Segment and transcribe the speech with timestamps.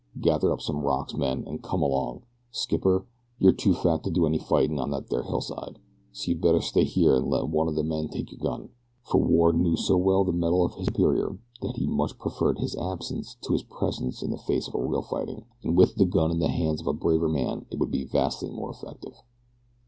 [0.19, 2.23] Gather up some rocks, men, an' come along.
[2.49, 3.05] Skipper,
[3.37, 5.77] you're too fat to do any fightin' on that there hillside,
[6.11, 8.69] so you better stay here an' let one o' the men take your gun,"
[9.03, 12.75] for Ward knew so well the mettle of his superior that he much preferred his
[12.77, 16.39] absence to his presence in the face of real fighting, and with the gun in
[16.39, 19.21] the hands of a braver man it would be vastly more effective.